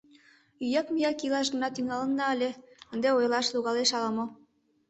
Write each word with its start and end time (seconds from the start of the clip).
—Ӱяк-мӱяк 0.65 1.21
илаш 1.25 1.47
гына 1.53 1.67
тӱҥалынна 1.71 2.25
ыле, 2.35 2.49
ынде 2.93 3.09
ойырлаш 3.17 3.47
логалеш 3.53 3.89
ала-мо. 3.97 4.25